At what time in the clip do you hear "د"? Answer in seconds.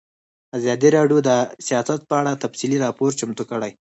1.27-1.29